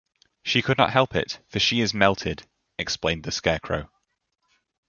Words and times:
"She 0.41 0.63
could 0.63 0.79
not 0.79 0.89
help 0.89 1.15
it, 1.15 1.37
for 1.47 1.59
she 1.59 1.79
is 1.79 1.93
melted," 1.93 2.47
explained 2.79 3.21
the 3.21 3.31
Scarecrow. 3.31 3.91